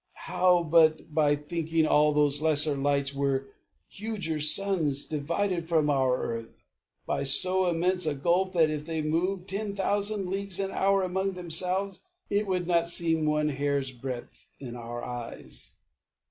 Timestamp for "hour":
10.71-11.03